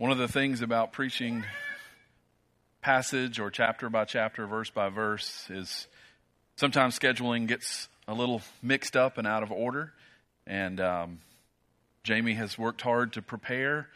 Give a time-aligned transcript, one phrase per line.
[0.00, 1.44] One of the things about preaching
[2.80, 5.88] passage or chapter by chapter, verse by verse, is
[6.56, 9.92] sometimes scheduling gets a little mixed up and out of order.
[10.46, 11.18] And um,
[12.02, 13.88] Jamie has worked hard to prepare,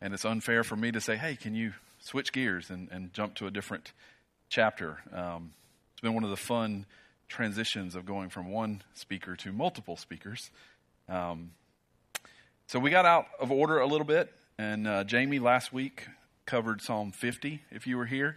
[0.00, 3.34] and it's unfair for me to say, hey, can you switch gears and, and jump
[3.34, 3.92] to a different
[4.50, 4.98] chapter?
[5.12, 5.50] Um,
[5.94, 6.86] it's been one of the fun
[7.26, 10.52] transitions of going from one speaker to multiple speakers.
[11.08, 11.50] Um,
[12.68, 16.06] so we got out of order a little bit, and uh, Jamie last week
[16.44, 18.36] covered Psalm 50, if you were here.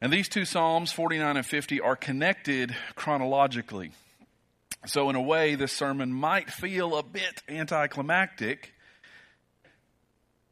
[0.00, 3.92] And these two Psalms, 49 and 50, are connected chronologically.
[4.84, 8.74] So, in a way, this sermon might feel a bit anticlimactic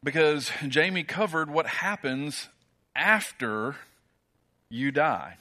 [0.01, 2.47] because Jamie covered what happens
[2.95, 3.75] after
[4.69, 5.35] you die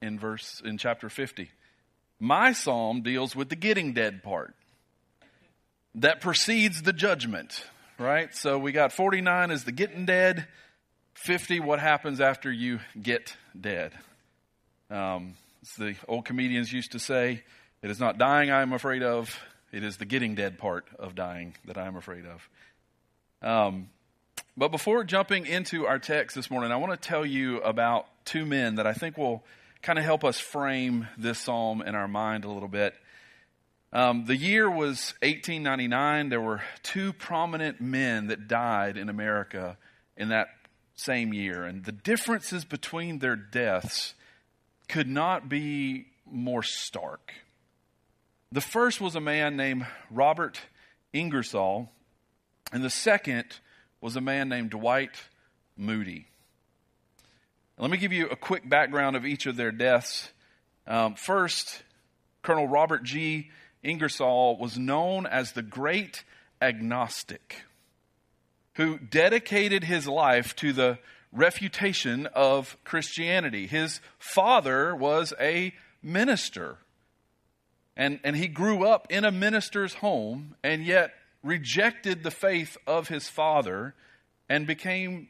[0.00, 1.50] in verse in chapter 50.
[2.18, 4.54] My psalm deals with the getting dead part
[5.94, 7.62] that precedes the judgment,
[8.00, 8.34] right?
[8.34, 10.46] So we got 49 is the getting dead,
[11.14, 13.92] 50 what happens after you get dead.
[14.90, 15.34] Um,
[15.78, 17.42] the old comedians used to say,
[17.82, 19.38] it is not dying I am afraid of,
[19.70, 22.48] it is the getting dead part of dying that I am afraid of.
[23.46, 23.90] Um,
[24.56, 28.46] but before jumping into our text this morning, I want to tell you about two
[28.46, 29.44] men that I think will
[29.82, 32.94] kind of help us frame this psalm in our mind a little bit.
[33.92, 36.28] Um, the year was 1899.
[36.28, 39.76] There were two prominent men that died in America
[40.16, 40.48] in that
[40.94, 41.64] same year.
[41.64, 44.14] And the differences between their deaths
[44.88, 47.32] could not be more stark.
[48.52, 50.60] The first was a man named Robert
[51.12, 51.90] Ingersoll,
[52.72, 53.46] and the second
[54.00, 55.16] was a man named Dwight
[55.76, 56.26] Moody.
[57.78, 60.30] Let me give you a quick background of each of their deaths.
[60.86, 61.82] Um, first,
[62.42, 63.50] Colonel Robert G.
[63.82, 66.24] Ingersoll was known as the great
[66.60, 67.64] agnostic
[68.74, 70.98] who dedicated his life to the
[71.32, 73.66] refutation of Christianity.
[73.66, 76.78] His father was a minister,
[77.96, 83.08] and, and he grew up in a minister's home and yet rejected the faith of
[83.08, 83.94] his father
[84.48, 85.28] and became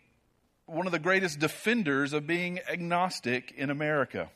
[0.66, 4.30] one of the greatest defenders of being agnostic in America.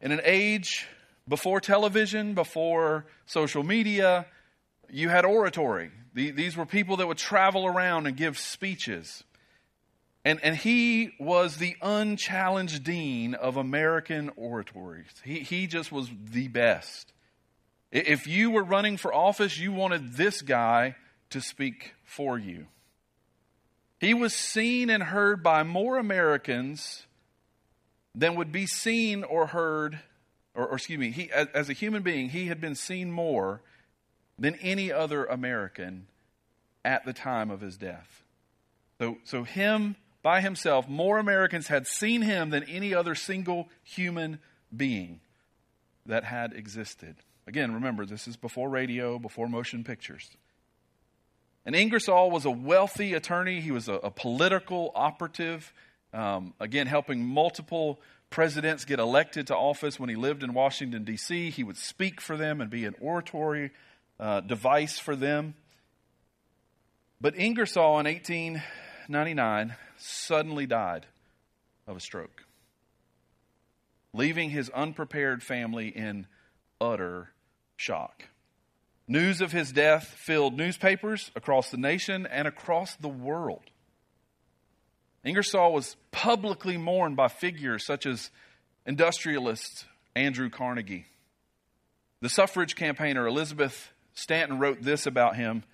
[0.00, 0.86] In an age
[1.28, 4.26] before television, before social media,
[4.90, 5.90] you had oratory.
[6.14, 9.24] These were people that would travel around and give speeches.
[10.24, 15.10] And, and he was the unchallenged dean of American oratories.
[15.24, 17.12] He, he just was the best.
[17.90, 20.96] If you were running for office, you wanted this guy
[21.30, 22.66] to speak for you.
[24.00, 27.06] He was seen and heard by more Americans
[28.14, 30.00] than would be seen or heard
[30.54, 33.62] or, or excuse me, he, as, as a human being, he had been seen more
[34.38, 36.06] than any other American
[36.84, 38.22] at the time of his death.
[38.98, 44.38] So, so him by himself, more Americans had seen him than any other single human
[44.74, 45.20] being
[46.06, 47.16] that had existed.
[47.46, 50.30] Again, remember, this is before radio, before motion pictures.
[51.66, 53.60] And Ingersoll was a wealthy attorney.
[53.60, 55.72] He was a, a political operative,
[56.12, 58.00] um, again, helping multiple
[58.32, 62.36] presidents get elected to office when he lived in Washington, D.C., he would speak for
[62.36, 63.70] them and be an oratory
[64.18, 65.54] uh, device for them.
[67.20, 71.06] But Ingersoll in 1899 suddenly died
[71.86, 72.44] of a stroke,
[74.12, 76.26] leaving his unprepared family in
[76.80, 77.30] utter
[77.76, 78.24] shock.
[79.06, 83.71] News of his death filled newspapers across the nation and across the world.
[85.24, 88.30] Ingersoll was publicly mourned by figures such as
[88.86, 91.06] industrialist Andrew Carnegie.
[92.20, 95.64] The suffrage campaigner Elizabeth Stanton wrote this about him,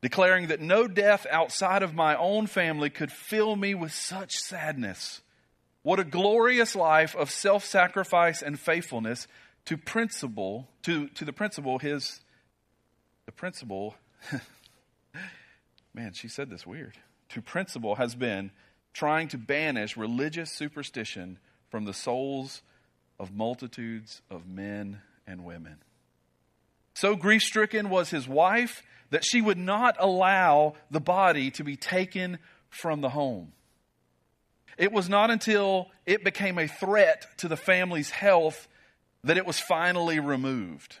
[0.00, 5.20] declaring that no death outside of my own family could fill me with such sadness.
[5.82, 9.26] What a glorious life of self sacrifice and faithfulness
[9.66, 12.20] to principle, to, to the principle, his,
[13.26, 13.96] the principle,
[15.94, 16.94] man, she said this weird,
[17.30, 18.50] to principle has been
[18.92, 21.38] trying to banish religious superstition
[21.70, 22.62] from the souls
[23.18, 25.76] of multitudes of men and women.
[26.94, 31.76] So grief stricken was his wife that she would not allow the body to be
[31.76, 33.52] taken from the home.
[34.78, 38.68] It was not until it became a threat to the family's health
[39.24, 40.96] that it was finally removed.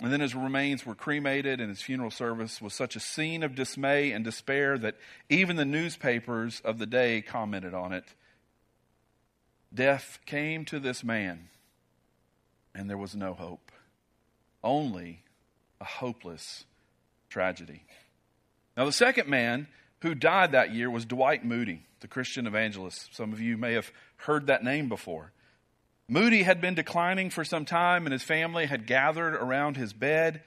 [0.00, 3.54] And then his remains were cremated, and his funeral service was such a scene of
[3.54, 4.96] dismay and despair that
[5.28, 8.04] even the newspapers of the day commented on it.
[9.72, 11.48] Death came to this man,
[12.74, 13.70] and there was no hope,
[14.62, 15.22] only
[15.80, 16.64] a hopeless
[17.30, 17.84] tragedy.
[18.76, 19.68] Now, the second man
[20.00, 23.14] who died that year was Dwight Moody, the Christian evangelist.
[23.14, 25.32] Some of you may have heard that name before.
[26.12, 30.42] Moody had been declining for some time, and his family had gathered around his bed.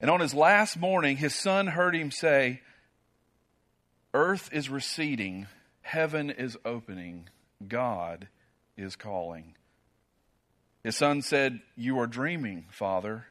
[0.00, 2.60] And on his last morning, his son heard him say,
[4.12, 5.48] Earth is receding,
[5.80, 7.28] heaven is opening,
[7.66, 8.28] God
[8.76, 9.56] is calling.
[10.84, 13.26] His son said, You are dreaming, father.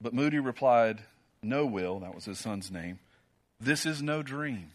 [0.00, 1.02] But Moody replied,
[1.40, 2.98] No, Will, that was his son's name.
[3.60, 4.72] This is no dream.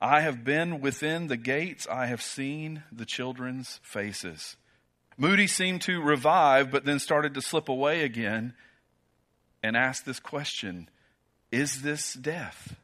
[0.00, 4.56] I have been within the gates, I have seen the children's faces.
[5.16, 8.54] Moody seemed to revive, but then started to slip away again
[9.62, 10.88] and asked this question
[11.50, 12.76] Is this death?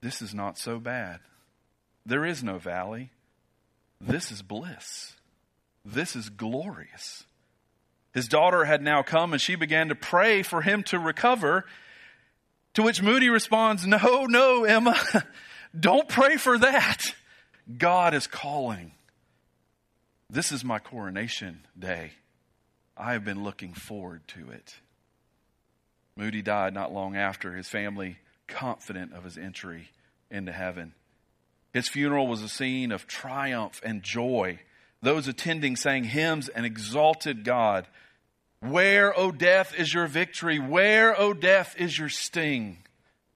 [0.00, 1.20] This is not so bad.
[2.04, 3.10] There is no valley.
[4.00, 5.14] This is bliss.
[5.84, 7.24] This is glorious.
[8.12, 11.64] His daughter had now come and she began to pray for him to recover.
[12.74, 14.96] To which Moody responds, No, no, Emma,
[15.78, 17.14] don't pray for that.
[17.78, 18.92] God is calling.
[20.32, 22.12] This is my coronation day.
[22.96, 24.74] I have been looking forward to it.
[26.16, 28.18] Moody died not long after, his family
[28.48, 29.90] confident of his entry
[30.30, 30.94] into heaven.
[31.72, 34.58] His funeral was a scene of triumph and joy
[35.02, 37.86] those attending sang hymns and exalted God.
[38.60, 40.60] Where, O death, is your victory?
[40.60, 42.78] Where, O death, is your sting?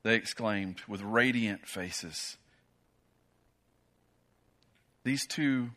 [0.05, 2.37] They exclaimed with radiant faces.
[5.03, 5.71] These two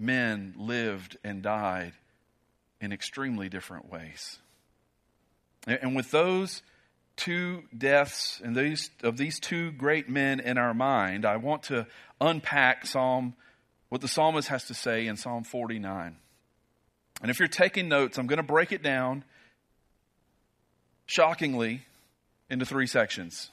[0.00, 1.92] men lived and died
[2.80, 4.38] in extremely different ways.
[5.66, 6.62] And with those
[7.16, 11.86] two deaths and these of these two great men in our mind, I want to
[12.20, 13.34] unpack Psalm
[13.90, 16.16] what the psalmist has to say in Psalm 49.
[17.20, 19.24] And if you're taking notes, I'm going to break it down
[21.06, 21.82] shockingly
[22.48, 23.50] into three sections.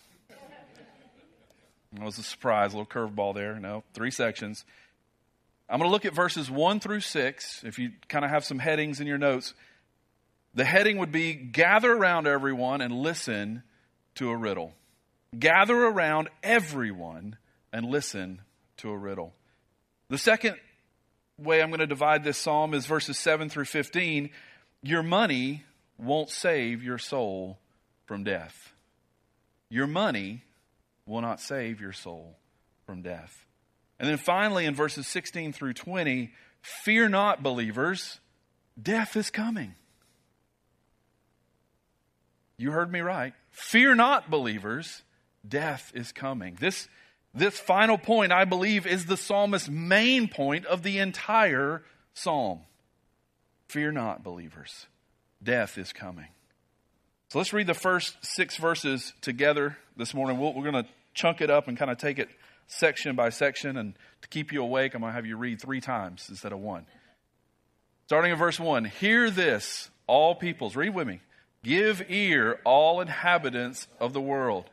[1.93, 3.59] That was a surprise, a little curveball there.
[3.59, 4.63] No, three sections.
[5.69, 7.63] I'm going to look at verses 1 through 6.
[7.65, 9.53] If you kind of have some headings in your notes,
[10.53, 13.63] the heading would be Gather around everyone and listen
[14.15, 14.73] to a riddle.
[15.37, 17.37] Gather around everyone
[17.73, 18.41] and listen
[18.77, 19.33] to a riddle.
[20.09, 20.55] The second
[21.37, 24.29] way I'm going to divide this psalm is verses 7 through 15.
[24.83, 25.63] Your money
[25.97, 27.59] won't save your soul
[28.05, 28.73] from death.
[29.69, 30.43] Your money
[31.05, 32.37] will not save your soul
[32.85, 33.46] from death.
[33.99, 38.19] And then finally, in verses 16 through 20, fear not, believers,
[38.81, 39.75] death is coming.
[42.57, 43.33] You heard me right.
[43.51, 45.03] Fear not, believers,
[45.47, 46.57] death is coming.
[46.59, 46.87] This
[47.33, 51.83] this final point, I believe, is the psalmist's main point of the entire
[52.15, 52.61] psalm.
[53.67, 54.87] Fear not, believers.
[55.43, 56.29] Death is coming.
[57.29, 60.39] So let's read the first six verses together this morning.
[60.39, 62.29] we we are going to chunk it up and kind of take it
[62.67, 63.77] section by section.
[63.77, 66.59] And to keep you awake, I'm going to have you read three times instead of
[66.59, 66.85] one.
[68.05, 70.75] Starting in verse 1 Hear this, all peoples.
[70.75, 71.21] Read with me.
[71.63, 74.69] Give ear, all inhabitants of the world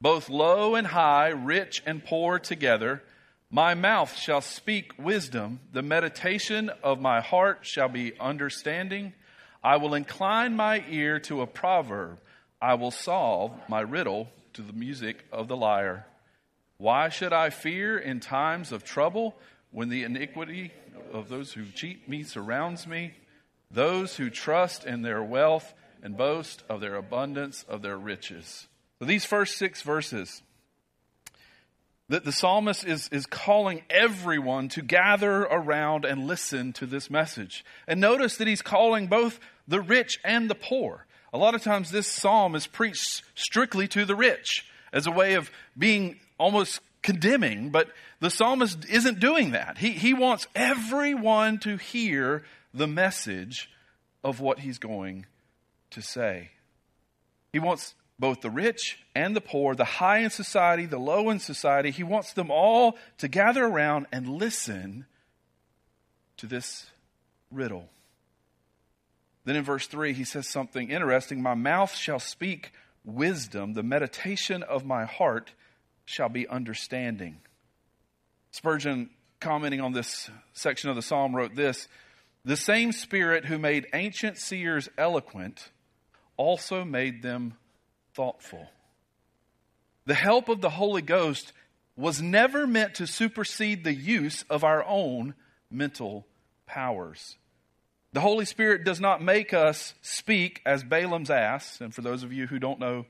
[0.00, 3.02] both low and high, rich and poor together.
[3.50, 5.60] My mouth shall speak wisdom.
[5.72, 9.14] The meditation of my heart shall be understanding.
[9.62, 12.18] I will incline my ear to a proverb.
[12.60, 16.06] I will solve my riddle to the music of the lyre.
[16.78, 19.36] Why should I fear in times of trouble
[19.72, 20.72] when the iniquity
[21.12, 23.14] of those who cheat me surrounds me?
[23.70, 28.68] Those who trust in their wealth and boast of their abundance of their riches.
[29.00, 30.40] So these first six verses,
[32.08, 37.64] that the psalmist is, is calling everyone to gather around and listen to this message.
[37.88, 41.06] And notice that he's calling both the rich and the poor.
[41.32, 45.34] A lot of times this psalm is preached strictly to the rich as a way
[45.34, 47.88] of being almost condemning, but
[48.20, 49.78] the psalmist isn't doing that.
[49.78, 53.70] He, he wants everyone to hear the message
[54.24, 55.26] of what he's going
[55.90, 56.50] to say.
[57.52, 61.38] He wants both the rich and the poor, the high in society, the low in
[61.38, 61.90] society.
[61.90, 65.06] He wants them all to gather around and listen
[66.38, 66.86] to this
[67.50, 67.88] riddle.
[69.44, 72.72] Then in verse 3, he says something interesting My mouth shall speak
[73.08, 75.52] wisdom, the meditation of my heart
[76.04, 77.38] shall be understanding.
[78.50, 79.10] Spurgeon,
[79.40, 81.88] commenting on this section of the psalm, wrote this
[82.44, 85.70] The same Spirit who made ancient seers eloquent
[86.36, 87.54] also made them
[88.14, 88.68] thoughtful.
[90.06, 91.52] The help of the Holy Ghost
[91.96, 95.34] was never meant to supersede the use of our own
[95.70, 96.26] mental
[96.64, 97.36] powers.
[98.12, 101.80] The Holy Spirit does not make us speak as Balaam's ass.
[101.80, 103.04] And for those of you who don't know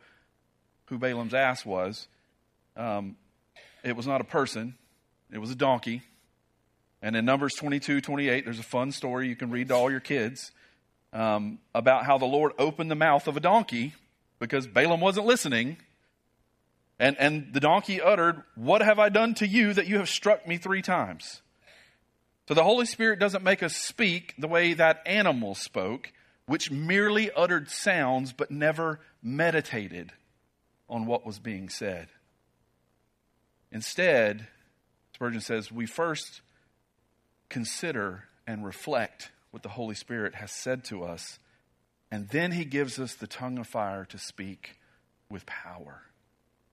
[0.88, 2.08] who Balaam's ass was.
[2.76, 3.16] Um,
[3.84, 4.74] it was not a person,
[5.32, 6.02] it was a donkey.
[7.00, 10.00] And in Numbers 22, 28, there's a fun story you can read to all your
[10.00, 10.50] kids
[11.12, 13.94] um, about how the Lord opened the mouth of a donkey
[14.40, 15.76] because Balaam wasn't listening.
[16.98, 20.48] And, and the donkey uttered, What have I done to you that you have struck
[20.48, 21.40] me three times?
[22.48, 26.10] So the Holy Spirit doesn't make us speak the way that animal spoke,
[26.46, 30.12] which merely uttered sounds but never meditated
[30.88, 32.08] on what was being said.
[33.70, 34.46] Instead,
[35.12, 36.40] Spurgeon says, we first
[37.50, 41.38] consider and reflect what the Holy Spirit has said to us,
[42.10, 44.78] and then he gives us the tongue of fire to speak
[45.28, 46.00] with power.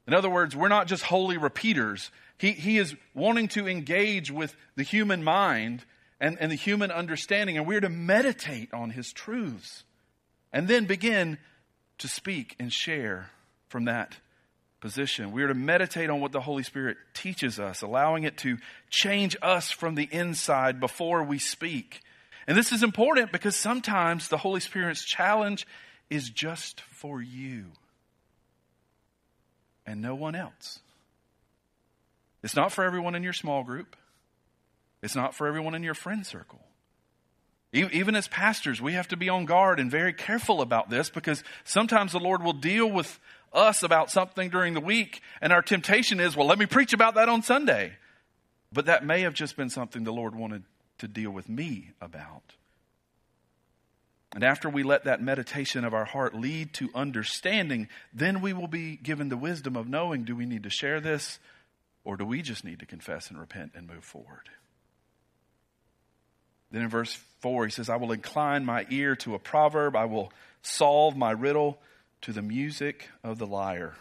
[0.08, 2.12] In other words, we're not just holy repeaters.
[2.38, 5.86] He, he is wanting to engage with the human mind
[6.20, 9.84] and, and the human understanding, and we're to meditate on his truths
[10.52, 11.38] and then begin
[11.98, 13.30] to speak and share
[13.68, 14.18] from that
[14.82, 15.32] position.
[15.32, 18.58] We are to meditate on what the Holy Spirit teaches us, allowing it to
[18.90, 22.02] change us from the inside before we speak.
[22.48, 25.66] And this is important because sometimes the Holy Spirit's challenge
[26.10, 27.66] is just for you
[29.86, 30.80] and no one else.
[32.46, 33.96] It's not for everyone in your small group.
[35.02, 36.60] It's not for everyone in your friend circle.
[37.74, 41.44] Even as pastors, we have to be on guard and very careful about this because
[41.64, 43.20] sometimes the Lord will deal with
[43.52, 47.16] us about something during the week, and our temptation is, well, let me preach about
[47.16, 47.94] that on Sunday.
[48.72, 50.66] But that may have just been something the Lord wanted
[51.00, 52.54] to deal with me about.
[54.36, 58.68] And after we let that meditation of our heart lead to understanding, then we will
[58.68, 61.40] be given the wisdom of knowing do we need to share this
[62.06, 64.50] or do we just need to confess and repent and move forward?
[66.72, 70.06] Then in verse 4, he says, I will incline my ear to a proverb, I
[70.06, 70.32] will
[70.62, 71.80] solve my riddle
[72.22, 73.96] to the music of the lyre.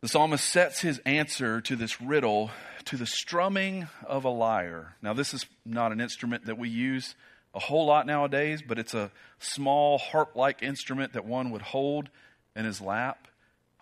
[0.00, 2.50] The psalmist sets his answer to this riddle
[2.86, 4.96] to the strumming of a lyre.
[5.00, 7.14] Now, this is not an instrument that we use
[7.54, 12.08] a whole lot nowadays, but it's a small harp like instrument that one would hold
[12.56, 13.28] in his lap.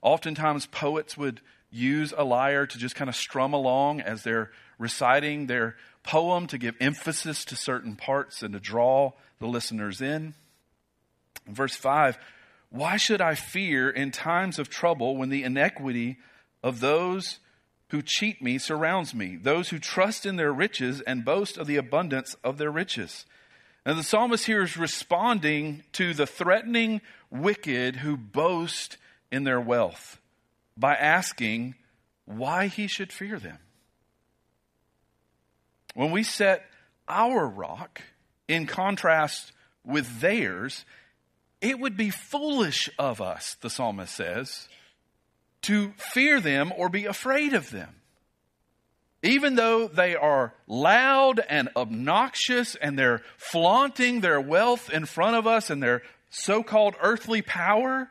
[0.03, 1.41] Oftentimes, poets would
[1.71, 6.59] use a lyre to just kind of strum along as they're reciting their poem to
[6.59, 10.35] give emphasis to certain parts and to draw the listeners in.
[11.47, 12.19] verse 5
[12.71, 16.19] Why should I fear in times of trouble when the inequity
[16.63, 17.39] of those
[17.89, 21.77] who cheat me surrounds me, those who trust in their riches and boast of the
[21.77, 23.27] abundance of their riches?
[23.85, 27.01] And the psalmist here is responding to the threatening
[27.31, 28.97] wicked who boast
[29.33, 30.20] in their wealth
[30.81, 31.75] by asking
[32.25, 33.59] why he should fear them.
[35.95, 36.65] When we set
[37.07, 38.01] our rock
[38.49, 39.53] in contrast
[39.85, 40.85] with theirs,
[41.61, 44.69] it would be foolish of us, the psalmist says,
[45.63, 47.97] to fear them or be afraid of them.
[49.23, 55.47] Even though they are loud and obnoxious and they're flaunting their wealth in front of
[55.47, 58.09] us and their so called earthly power,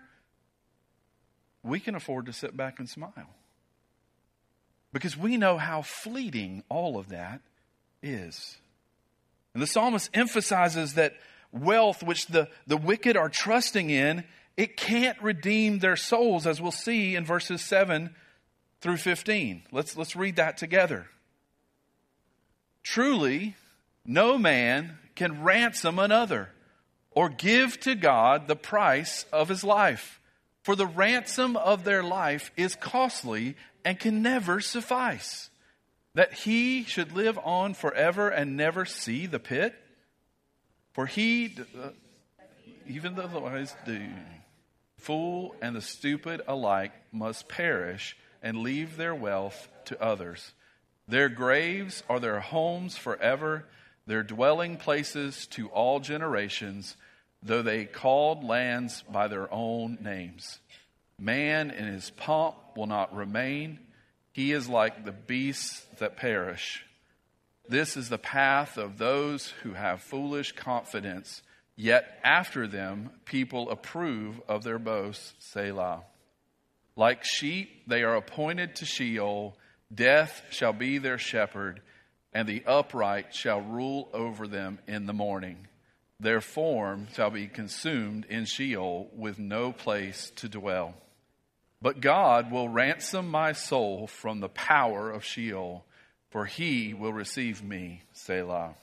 [1.64, 3.36] we can afford to sit back and smile.
[4.92, 7.42] Because we know how fleeting all of that
[8.02, 8.58] is.
[9.54, 11.14] And the psalmist emphasizes that
[11.52, 14.24] wealth, which the, the wicked are trusting in,
[14.58, 18.14] it can't redeem their souls, as we'll see in verses 7
[18.82, 19.64] through 15.
[19.72, 21.08] Let's, let's read that together.
[22.84, 23.56] Truly,
[24.06, 26.50] no man can ransom another
[27.12, 30.19] or give to God the price of his life.
[30.64, 35.50] For the ransom of their life is costly and can never suffice.
[36.16, 39.76] That he should live on forever and never see the pit?
[40.92, 41.90] For he, uh,
[42.88, 44.02] even though the wise do,
[44.98, 50.52] fool and the stupid alike must perish and leave their wealth to others.
[51.08, 53.66] Their graves are their homes forever,
[54.06, 56.96] their dwelling places to all generations,
[57.42, 60.60] though they called lands by their own names.
[61.20, 63.80] Man in his pomp will not remain.
[64.32, 66.86] He is like the beasts that perish.
[67.68, 71.42] This is the path of those who have foolish confidence,
[71.76, 75.34] yet after them people approve of their boasts.
[75.40, 76.04] Selah.
[76.96, 79.56] Like sheep, they are appointed to Sheol.
[79.94, 81.82] Death shall be their shepherd,
[82.34, 85.69] and the upright shall rule over them in the morning.
[86.20, 90.96] Their form shall be consumed in Sheol with no place to dwell.
[91.82, 95.86] But God will ransom my soul from the power of Sheol,
[96.30, 98.76] for he will receive me, Selah.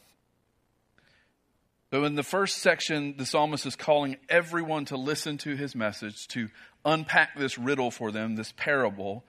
[1.93, 6.27] So, in the first section, the psalmist is calling everyone to listen to his message,
[6.29, 6.49] to
[6.85, 9.25] unpack this riddle for them, this parable.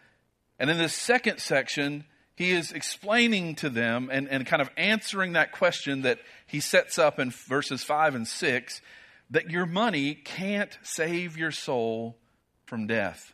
[0.57, 2.05] And in this second section,
[2.37, 6.99] he is explaining to them and, and kind of answering that question that he sets
[6.99, 8.81] up in verses 5 and 6
[9.31, 12.15] that your money can't save your soul
[12.65, 13.33] from death.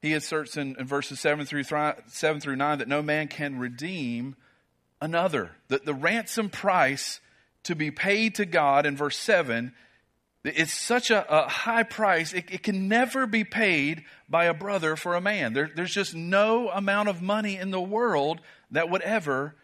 [0.00, 4.36] He asserts in, in verses 7 through, 7 through 9 that no man can redeem
[5.00, 5.50] another.
[5.68, 7.20] That the ransom price
[7.64, 9.72] to be paid to God in verse 7
[10.44, 14.96] it's such a, a high price, it, it, can never be paid by a brother
[14.96, 15.52] for a man.
[15.52, 19.54] There, there's just no amount of money in the world that would ever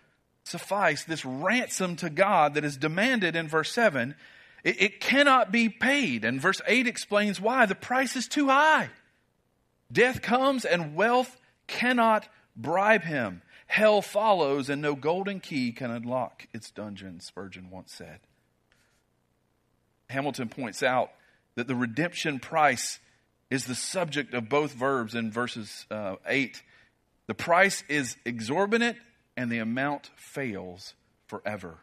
[0.44, 1.04] suffice.
[1.04, 4.14] This ransom to God that is demanded in verse 7,
[4.64, 6.24] it, it cannot be paid.
[6.24, 7.64] And verse 8 explains why.
[7.64, 8.90] The price is too high.
[9.90, 13.40] Death comes and wealth cannot bribe him.
[13.66, 18.20] Hell follows, and no golden key can unlock its dungeon, Spurgeon once said.
[20.08, 21.10] Hamilton points out
[21.56, 23.00] that the redemption price
[23.50, 26.62] is the subject of both verbs in verses uh, 8.
[27.26, 28.96] The price is exorbitant,
[29.36, 30.94] and the amount fails
[31.26, 31.78] forever.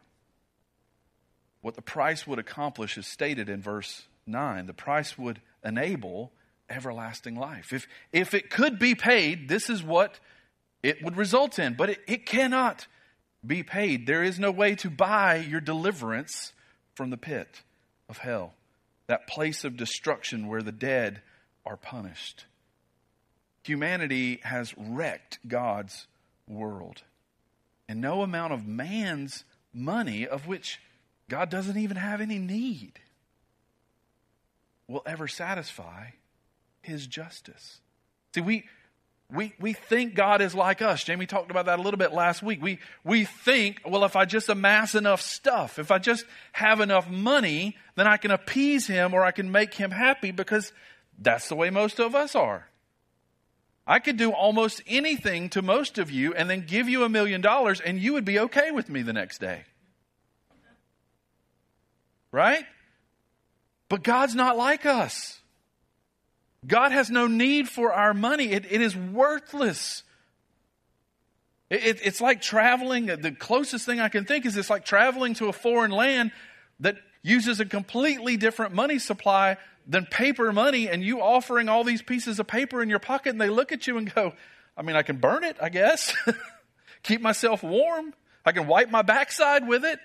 [1.62, 4.66] What the price would accomplish is stated in verse 9.
[4.66, 6.32] The price would enable
[6.70, 7.72] everlasting life.
[7.72, 10.20] If, if it could be paid, this is what
[10.82, 12.88] it would result in, but it, it cannot
[13.46, 14.06] be paid.
[14.06, 16.54] There is no way to buy your deliverance
[16.96, 17.62] from the pit
[18.14, 18.54] of hell,
[19.08, 21.24] that place of destruction where the dead
[21.66, 22.46] are punished.
[23.64, 26.06] Humanity has wrecked God's
[26.48, 27.02] world.
[27.90, 30.80] And no amount of man's money, of which
[31.28, 33.00] God doesn't even have any need,
[34.88, 36.10] will ever satisfy
[36.84, 37.80] his justice.
[38.36, 38.66] See, we,
[39.32, 41.04] we, we think God is like us.
[41.04, 42.62] Jamie talked about that a little bit last week.
[42.62, 47.10] We, we think, well, if I just amass enough stuff, if I just have enough
[47.10, 50.72] money, then I can appease him or I can make him happy because
[51.18, 52.68] that's the way most of us are.
[53.86, 57.42] I could do almost anything to most of you and then give you a million
[57.42, 59.64] dollars and you would be okay with me the next day.
[62.32, 62.66] Right?
[63.90, 65.40] But God's not like us.
[66.66, 68.52] God has no need for our money.
[68.52, 70.04] It, it is worthless.
[71.70, 73.08] It, it, it's like traveling.
[73.08, 76.32] The closest thing I can think is it's like traveling to a foreign land
[76.80, 82.02] that uses a completely different money supply than paper money, and you offering all these
[82.02, 84.34] pieces of paper in your pocket, and they look at you and go,
[84.78, 86.16] I mean, I can burn it, I guess.
[87.04, 88.14] Keep myself warm.
[88.46, 90.00] I can wipe my backside with it.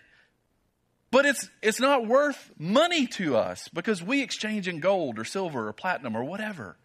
[1.11, 5.69] But it's, it's not worth money to us because we exchange in gold or silver
[5.69, 6.77] or platinum or whatever.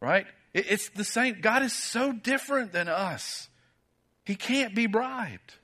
[0.00, 0.26] Right?
[0.54, 1.40] It, it's the same.
[1.40, 3.48] God is so different than us.
[4.24, 5.54] He can't be bribed.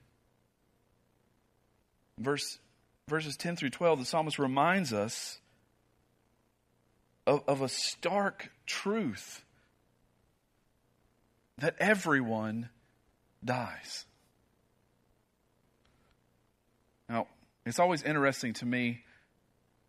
[2.19, 2.59] Verse,
[3.07, 5.39] verses 10 through 12, the psalmist reminds us
[7.29, 9.45] of, of a stark truth
[11.59, 12.71] that everyone
[13.45, 14.05] dies.
[17.09, 17.29] Now,
[17.69, 19.03] it's always interesting to me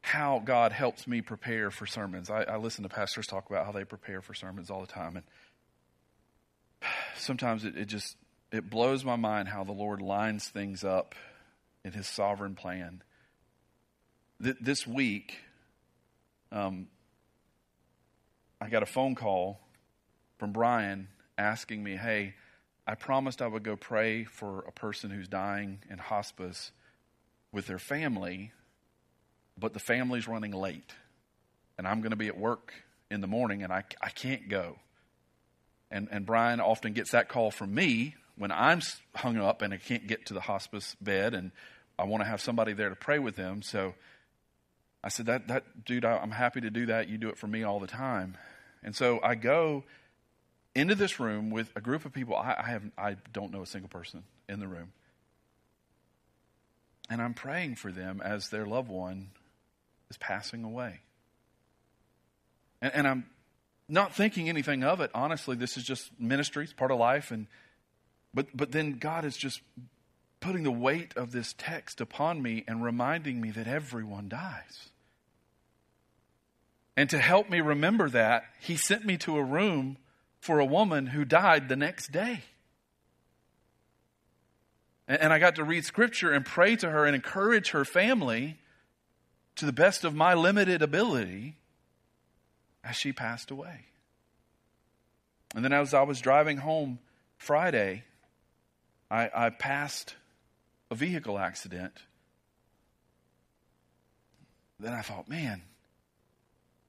[0.02, 2.30] how God helps me prepare for sermons.
[2.30, 5.18] I, I, listen to pastors talk about how they prepare for sermons all the time,
[5.18, 5.26] and
[7.18, 8.18] sometimes it, it just
[8.52, 11.16] it blows my mind how the Lord lines things up
[11.84, 13.04] in His sovereign plan.
[14.42, 15.38] Th- this week,
[16.52, 16.88] um,
[18.60, 19.60] I got a phone call
[20.38, 22.36] from Brian asking me, "Hey,
[22.88, 26.72] I promised I would go pray for a person who's dying in hospice."
[27.52, 28.52] With their family,
[29.58, 30.94] but the family's running late.
[31.78, 32.74] And I'm going to be at work
[33.10, 34.78] in the morning and I, I can't go.
[35.92, 38.82] And, and Brian often gets that call from me when I'm
[39.16, 41.52] hung up and I can't get to the hospice bed and
[41.98, 43.62] I want to have somebody there to pray with them.
[43.62, 43.96] So
[45.04, 47.10] I said, that, that dude, I, I'm happy to do that.
[47.10, 48.38] You do it for me all the time.
[48.84, 49.84] And so I go
[50.76, 52.36] into this room with a group of people.
[52.36, 54.94] I, I have, I don't know a single person in the room.
[57.10, 59.30] And I'm praying for them as their loved one
[60.10, 61.00] is passing away.
[62.82, 63.26] And, and, I'm
[63.88, 65.12] not thinking anything of it.
[65.14, 67.32] Honestly, this is just ministry, it's part of life.
[67.32, 67.48] And
[68.34, 69.62] but but then God is just
[70.40, 74.90] putting the weight of this text upon me and reminding me that everyone dies.
[76.96, 79.98] And to help me remember that, he sent me to a room
[80.40, 82.44] for a woman who died the next day.
[85.10, 88.60] And I got to read scripture and pray to her and encourage her family
[89.56, 91.58] to the best of my limited ability
[92.84, 93.86] as she passed away.
[95.56, 97.00] And then as I was driving home
[97.38, 98.04] Friday,
[99.10, 100.16] I, I passed
[100.92, 101.94] a vehicle accident
[104.80, 105.62] then I thought, man,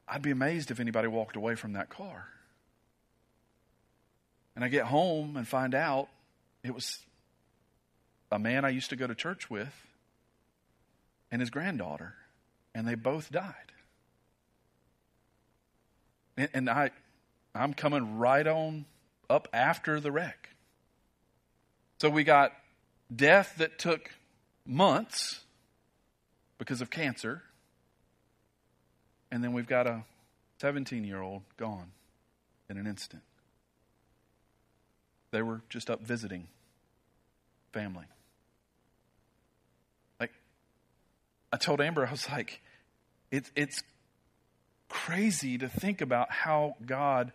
[0.09, 2.29] I'd be amazed if anybody walked away from that car.
[4.55, 6.09] And I get home and find out
[6.63, 6.99] it was
[8.31, 9.87] a man I used to go to church with
[11.31, 12.15] and his granddaughter,
[12.75, 13.55] and they both died.
[16.37, 16.91] And, and I,
[17.55, 18.87] I'm coming right on
[19.29, 20.51] up after the wreck.
[22.01, 22.53] So we got
[23.15, 24.11] death that took
[24.67, 25.41] months
[26.59, 27.43] because of cancer.
[29.31, 30.05] And then we've got a
[30.61, 31.93] 17 year old gone
[32.69, 33.23] in an instant.
[35.31, 36.49] They were just up visiting
[37.73, 38.07] family.
[40.19, 40.33] Like,
[41.53, 42.61] I told Amber, I was like,
[43.31, 43.83] it, it's
[44.89, 47.33] crazy to think about how God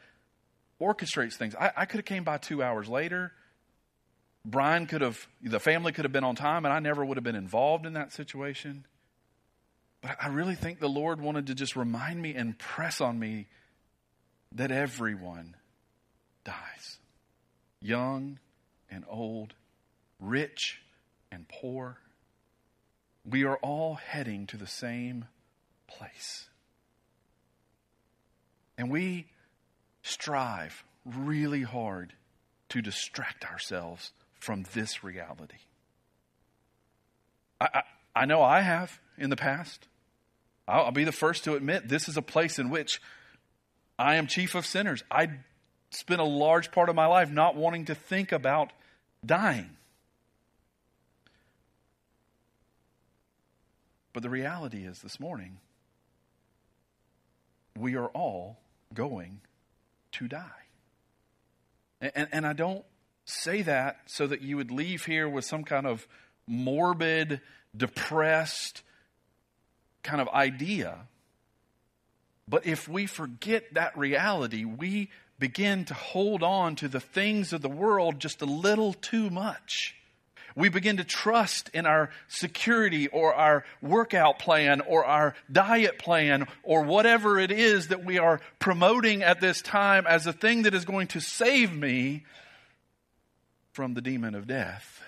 [0.79, 1.55] orchestrates things.
[1.55, 3.31] I, I could have came by two hours later.
[4.45, 7.23] Brian could have, the family could have been on time, and I never would have
[7.23, 8.85] been involved in that situation.
[10.01, 13.47] But I really think the Lord wanted to just remind me and press on me
[14.51, 15.55] that everyone
[16.43, 16.97] dies
[17.81, 18.39] young
[18.89, 19.53] and old,
[20.19, 20.81] rich
[21.31, 21.97] and poor.
[23.29, 25.25] We are all heading to the same
[25.87, 26.47] place.
[28.77, 29.27] And we
[30.03, 32.13] strive really hard
[32.69, 35.57] to distract ourselves from this reality.
[37.59, 37.81] I, I,
[38.15, 39.87] I, know I have in the past.
[40.67, 43.01] I'll, I'll be the first to admit this is a place in which
[43.97, 45.03] I am chief of sinners.
[45.09, 45.29] I
[45.89, 48.71] spent a large part of my life not wanting to think about
[49.25, 49.77] dying.
[54.15, 55.57] But the reality is this morning,
[57.77, 58.61] we are all
[58.93, 59.41] going
[60.13, 60.69] to die.
[61.99, 62.85] And, and, I don't
[63.25, 66.07] say that so that you would leave here with some kind of
[66.47, 67.41] morbid,
[67.75, 68.83] depressed
[70.01, 71.09] kind of idea.
[72.47, 77.61] But if we forget that reality, we begin to hold on to the things of
[77.61, 79.93] the world just a little too much.
[80.55, 86.47] We begin to trust in our security or our workout plan or our diet plan
[86.63, 90.73] or whatever it is that we are promoting at this time as a thing that
[90.73, 92.23] is going to save me
[93.73, 95.01] from the demon of death.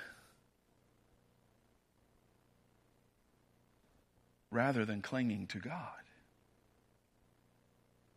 [4.52, 5.74] Rather than clinging to God.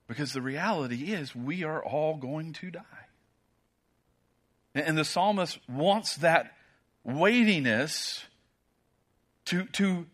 [0.08, 2.82] Because the reality is, we are all going to die.
[4.74, 6.52] And the psalmist wants that
[7.04, 8.24] weightiness
[9.46, 10.06] to, to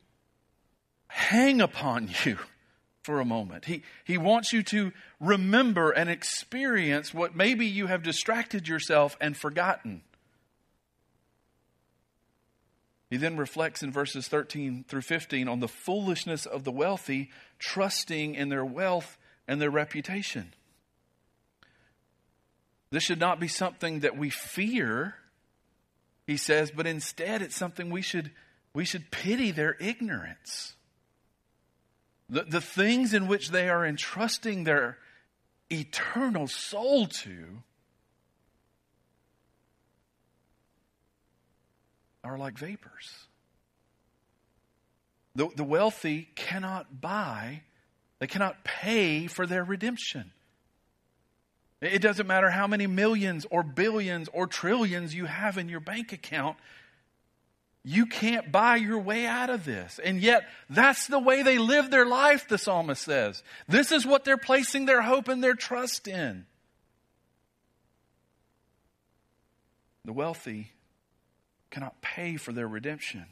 [1.09, 2.39] hang upon you
[3.03, 3.67] for a moment.
[3.67, 9.37] He, he wants you to remember and experience what maybe you have distracted yourself and
[9.37, 10.03] forgotten.
[13.09, 18.35] He then reflects in verses 13 through 15 on the foolishness of the wealthy, trusting
[18.35, 20.53] in their wealth and their reputation.
[22.91, 25.15] This should not be something that we fear
[26.27, 28.31] he says, but instead it's something we should,
[28.75, 30.75] we should pity their ignorance.
[32.29, 34.99] The, the things in which they are entrusting their
[35.71, 37.63] eternal soul to
[42.25, 43.27] are like vapors.
[45.37, 47.63] The, the wealthy cannot buy,
[48.19, 50.33] they cannot pay for their redemption.
[51.81, 56.13] It doesn't matter how many millions or billions or trillions you have in your bank
[56.13, 56.57] account.
[57.85, 60.01] You can't buy your way out of this.
[60.03, 63.43] And yet, that's the way they live their life, the psalmist says.
[63.69, 66.47] This is what they're placing their hope and their trust in.
[70.05, 70.73] The wealthy
[71.71, 73.27] cannot pay for their redemption,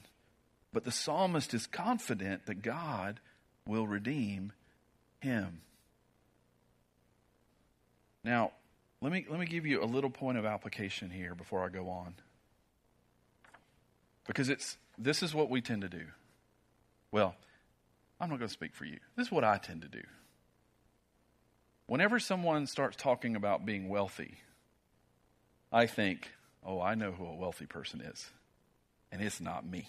[0.73, 3.21] but the psalmist is confident that God
[3.67, 4.53] will redeem
[5.21, 5.63] him.
[8.25, 8.53] Now,
[9.01, 11.89] let me, let me give you a little point of application here before I go
[11.91, 12.15] on.
[14.27, 16.07] Because it's, this is what we tend to do.
[17.13, 17.35] Well,
[18.19, 18.99] I'm not going to speak for you.
[19.17, 20.03] This is what I tend to do.
[21.87, 24.39] Whenever someone starts talking about being wealthy,
[25.71, 26.31] I think,
[26.65, 28.31] oh, I know who a wealthy person is,
[29.13, 29.87] and it's not me.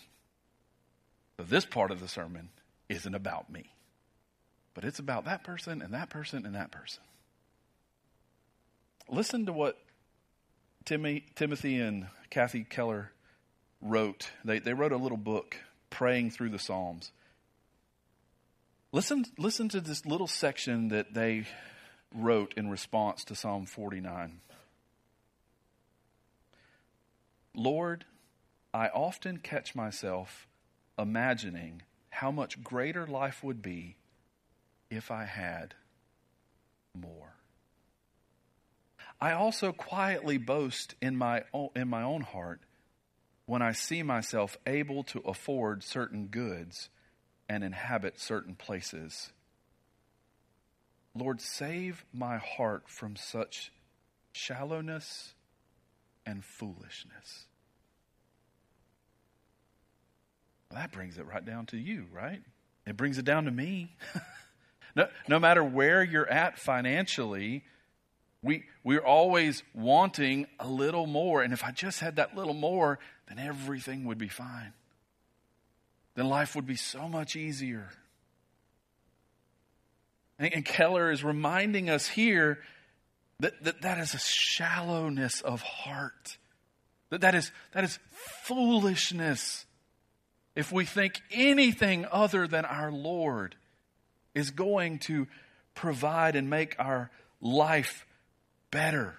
[1.37, 2.49] So this part of the sermon
[2.89, 3.71] isn't about me,
[4.73, 7.01] but it's about that person and that person and that person.
[9.09, 9.77] Listen to what
[10.83, 13.11] Timmy, Timothy and Kathy Keller
[13.81, 14.29] wrote.
[14.43, 15.57] They, they wrote a little book,
[15.89, 17.11] Praying Through the Psalms.
[18.91, 21.45] Listen, listen to this little section that they
[22.13, 24.39] wrote in response to Psalm 49.
[27.53, 28.05] Lord,
[28.73, 30.47] I often catch myself
[30.97, 33.97] imagining how much greater life would be
[34.89, 35.75] if I had
[36.93, 37.34] more.
[39.19, 42.61] I also quietly boast in my own, in my own heart
[43.45, 46.89] when I see myself able to afford certain goods
[47.47, 49.31] and inhabit certain places.
[51.13, 53.71] Lord, save my heart from such
[54.33, 55.33] shallowness
[56.25, 57.45] and foolishness.
[60.69, 62.41] Well, that brings it right down to you, right?
[62.85, 63.95] It brings it down to me.
[64.95, 67.63] no, no matter where you're at financially,
[68.45, 71.41] we, we're always wanting a little more.
[71.41, 74.73] And if I just had that little more, then everything would be fine.
[76.13, 77.89] Then life would be so much easier.
[80.37, 82.59] And, and Keller is reminding us here
[83.39, 86.37] that, that that is a shallowness of heart.
[87.09, 87.99] That that is, that is
[88.43, 89.65] foolishness
[90.55, 93.55] if we think anything other than our Lord
[94.33, 95.27] is going to
[95.73, 97.09] provide and make our
[97.41, 98.05] life
[98.71, 99.15] better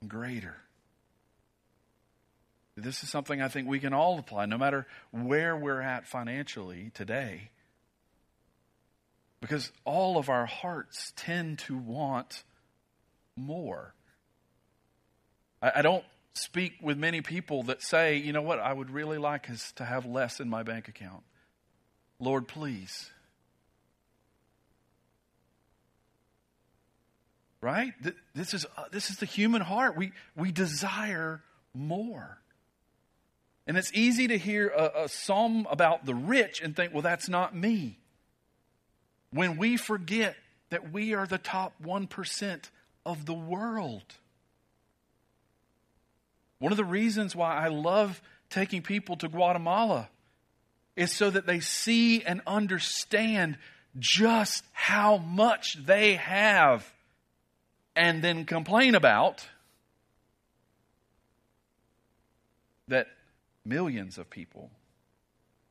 [0.00, 0.56] and greater.
[2.76, 6.90] This is something I think we can all apply, no matter where we're at financially
[6.94, 7.50] today.
[9.40, 12.44] Because all of our hearts tend to want
[13.36, 13.94] more.
[15.60, 16.04] I, I don't
[16.34, 19.84] speak with many people that say, you know what, I would really like is to
[19.84, 21.22] have less in my bank account.
[22.18, 23.10] Lord, please.
[27.62, 27.94] Right?
[28.34, 29.96] This is, uh, this is the human heart.
[29.96, 31.40] We, we desire
[31.72, 32.38] more.
[33.66, 37.28] And it's easy to hear a, a psalm about the rich and think, well, that's
[37.28, 37.98] not me.
[39.30, 40.36] When we forget
[40.70, 42.62] that we are the top 1%
[43.06, 44.02] of the world.
[46.58, 48.20] One of the reasons why I love
[48.50, 50.08] taking people to Guatemala
[50.96, 53.58] is so that they see and understand
[53.98, 56.90] just how much they have
[57.94, 59.46] and then complain about
[62.88, 63.08] that
[63.64, 64.70] millions of people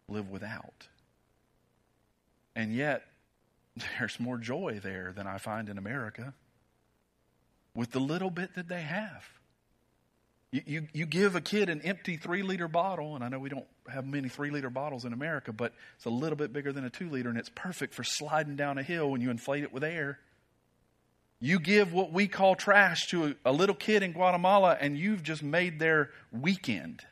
[0.07, 0.87] live without.
[2.55, 3.03] And yet,
[3.99, 6.33] there's more joy there than I find in America
[7.73, 9.23] with the little bit that they have.
[10.51, 13.47] You, you, you, give a kid an empty three liter bottle, and I know we
[13.47, 16.83] don't have many three liter bottles in America, but it's a little bit bigger than
[16.83, 19.71] a two liter, and it's perfect for sliding down a hill when you inflate it
[19.71, 20.19] with air.
[21.43, 25.41] You give what we call trash to a, little kid in Guatemala, and you've just
[25.41, 27.03] made their weekend.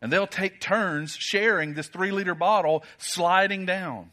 [0.00, 4.10] And they'll take turns sharing this three liter bottle sliding down.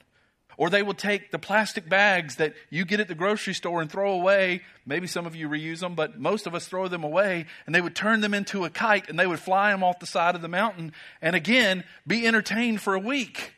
[0.58, 3.92] Or they will take the plastic bags that you get at the grocery store and
[3.92, 4.62] throw away.
[4.88, 7.46] Maybe some of you reuse them, but most of us throw them away.
[7.66, 10.08] And they would turn them into a kite and they would fly them off the
[10.08, 13.54] side of the mountain and again be entertained for a week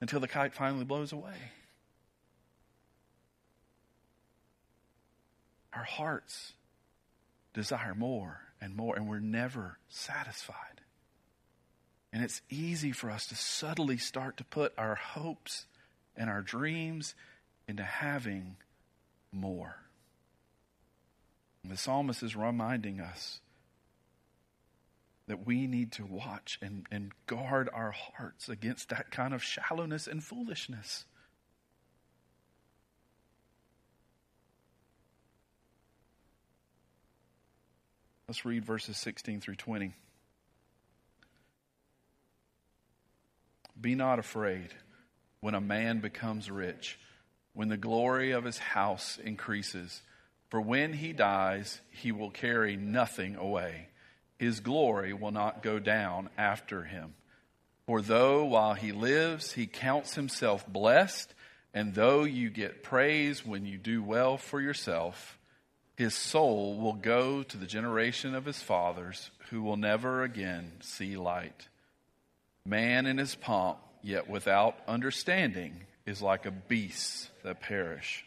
[0.00, 1.34] until the kite finally blows away.
[5.78, 6.54] Our hearts
[7.54, 10.80] desire more and more, and we're never satisfied.
[12.12, 15.66] And it's easy for us to subtly start to put our hopes
[16.16, 17.14] and our dreams
[17.68, 18.56] into having
[19.30, 19.76] more.
[21.62, 23.40] And the psalmist is reminding us
[25.28, 30.08] that we need to watch and, and guard our hearts against that kind of shallowness
[30.08, 31.04] and foolishness.
[38.28, 39.94] Let's read verses 16 through 20.
[43.80, 44.68] Be not afraid
[45.40, 46.98] when a man becomes rich,
[47.54, 50.02] when the glory of his house increases.
[50.50, 53.88] For when he dies, he will carry nothing away.
[54.38, 57.14] His glory will not go down after him.
[57.86, 61.32] For though while he lives, he counts himself blessed,
[61.72, 65.37] and though you get praise when you do well for yourself,
[65.98, 71.16] his soul will go to the generation of his fathers who will never again see
[71.16, 71.66] light.
[72.64, 78.24] Man in his pomp yet without understanding is like a beast that perish.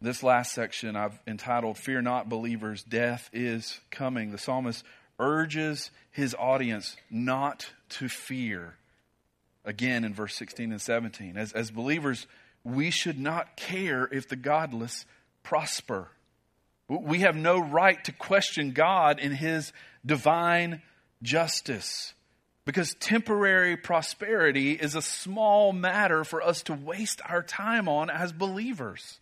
[0.00, 4.32] This last section I've entitled Fear Not Believers, Death is Coming.
[4.32, 4.82] The psalmist
[5.18, 8.76] urges his audience not to fear.
[9.62, 11.36] Again in verse 16 and 17.
[11.36, 12.26] As, as believers,
[12.64, 15.04] we should not care if the godless
[15.44, 16.08] prosper.
[16.88, 19.72] We have no right to question God in his
[20.04, 20.82] divine
[21.22, 22.12] justice.
[22.64, 28.32] Because temporary prosperity is a small matter for us to waste our time on as
[28.32, 29.20] believers.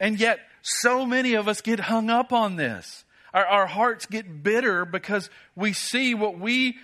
[0.00, 3.04] And yet, so many of us get hung up on this.
[3.32, 6.76] Our, our hearts get bitter because we see what we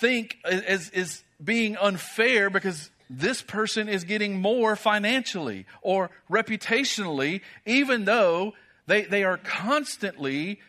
[0.00, 8.04] think is, is being unfair because this person is getting more financially or reputationally, even
[8.04, 8.54] though
[8.86, 10.60] they, they are constantly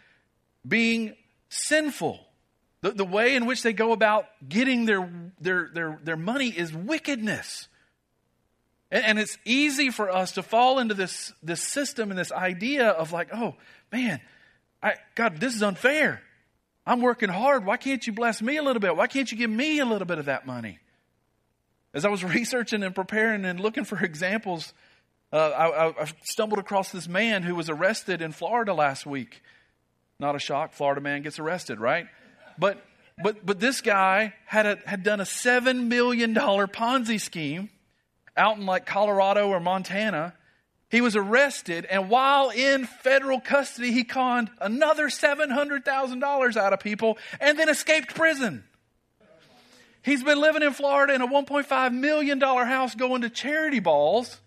[0.67, 1.15] being
[1.49, 2.19] sinful.
[2.81, 6.71] The, the way in which they go about getting their, their, their, their money is
[6.73, 7.67] wickedness.
[8.91, 12.89] And, and it's easy for us to fall into this, this system and this idea
[12.89, 13.55] of like, oh,
[13.91, 14.21] man,
[14.81, 16.21] I, God, this is unfair.
[16.85, 17.65] I'm working hard.
[17.65, 18.95] Why can't you bless me a little bit?
[18.95, 20.79] Why can't you give me a little bit of that money?
[21.93, 24.73] As I was researching and preparing and looking for examples,
[25.31, 29.41] uh, I, I, stumbled across this man who was arrested in Florida last week.
[30.19, 32.07] Not a shock, Florida man gets arrested, right?
[32.57, 32.83] But
[33.21, 37.69] but but this guy had a, had done a seven million dollar Ponzi scheme
[38.35, 40.33] out in like Colorado or Montana.
[40.89, 46.55] He was arrested, and while in federal custody, he conned another seven hundred thousand dollars
[46.55, 48.63] out of people, and then escaped prison.
[50.07, 54.39] He's been living in Florida in a $1.5 million house going to charity balls,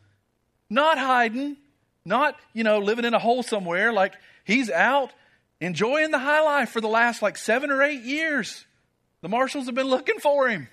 [0.70, 1.58] not hiding,
[2.02, 3.92] not, you know, living in a hole somewhere.
[3.92, 5.12] Like he's out
[5.60, 8.64] enjoying the high life for the last like seven or eight years.
[9.20, 10.66] The marshals have been looking for him.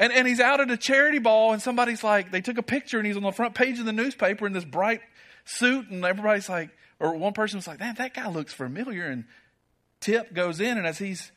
[0.00, 2.98] And, and he's out at a charity ball, and somebody's like, they took a picture,
[2.98, 5.00] and he's on the front page of the newspaper in this bright
[5.44, 9.04] suit, and everybody's like, or one person was like, man, that guy looks familiar.
[9.04, 9.26] And
[10.00, 11.30] Tip goes in, and as he's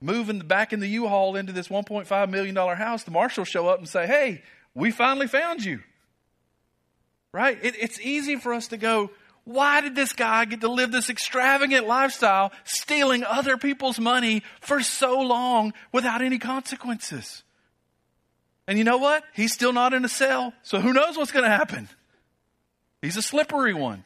[0.00, 3.88] moving back in the U-Haul into this $1.5 million house, the marshals show up and
[3.88, 4.42] say, Hey,
[4.74, 5.80] we finally found you.
[7.32, 7.58] Right?
[7.62, 9.10] It, it's easy for us to go,
[9.44, 14.80] why did this guy get to live this extravagant lifestyle, stealing other people's money for
[14.82, 17.42] so long without any consequences?
[18.66, 19.24] And you know what?
[19.34, 21.88] He's still not in a cell, so who knows what's going to happen?
[23.02, 24.04] He's a slippery one.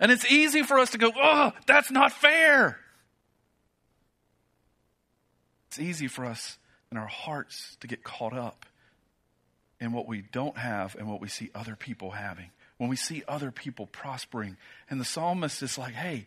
[0.00, 2.78] And it's easy for us to go, oh, that's not fair.
[5.74, 6.56] It's easy for us
[6.92, 8.64] in our hearts to get caught up
[9.80, 12.50] in what we don't have and what we see other people having.
[12.76, 14.56] When we see other people prospering.
[14.88, 16.26] And the psalmist is like, hey,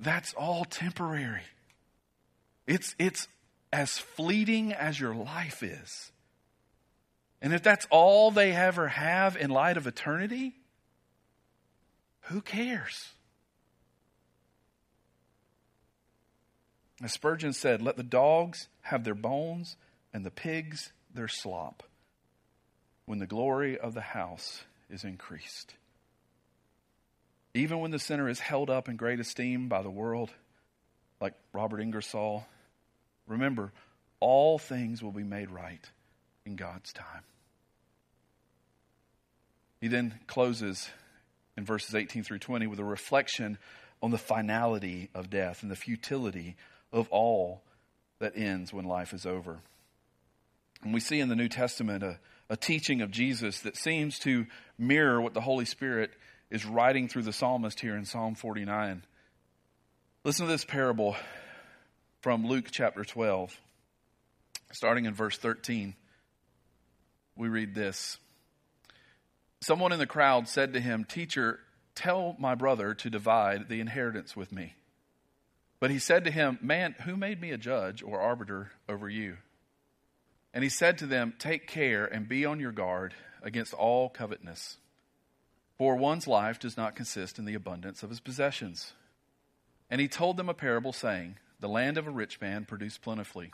[0.00, 1.42] that's all temporary.
[2.66, 3.28] It's, it's
[3.74, 6.10] as fleeting as your life is.
[7.42, 10.54] And if that's all they ever have in light of eternity,
[12.22, 13.10] who cares?
[17.02, 19.76] As Spurgeon said, let the dogs have their bones
[20.12, 21.82] and the pigs their slop
[23.04, 25.74] when the glory of the house is increased.
[27.54, 30.30] Even when the sinner is held up in great esteem by the world,
[31.20, 32.46] like Robert Ingersoll,
[33.26, 33.72] remember,
[34.20, 35.84] all things will be made right
[36.44, 37.22] in God's time.
[39.80, 40.88] He then closes
[41.56, 43.58] in verses 18 through 20 with a reflection
[44.02, 46.56] on the finality of death and the futility
[46.96, 47.62] of all
[48.18, 49.58] that ends when life is over.
[50.82, 54.46] And we see in the New Testament a, a teaching of Jesus that seems to
[54.78, 56.10] mirror what the Holy Spirit
[56.50, 59.02] is writing through the psalmist here in Psalm 49.
[60.24, 61.16] Listen to this parable
[62.22, 63.54] from Luke chapter 12,
[64.72, 65.94] starting in verse 13.
[67.36, 68.18] We read this
[69.60, 71.60] Someone in the crowd said to him, Teacher,
[71.94, 74.74] tell my brother to divide the inheritance with me.
[75.78, 79.36] But he said to him, Man, who made me a judge or arbiter over you?
[80.54, 84.78] And he said to them, Take care and be on your guard against all covetousness.
[85.76, 88.94] For one's life does not consist in the abundance of his possessions.
[89.90, 93.52] And he told them a parable, saying, The land of a rich man produced plentifully.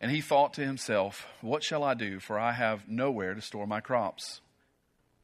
[0.00, 2.18] And he thought to himself, What shall I do?
[2.18, 4.40] For I have nowhere to store my crops.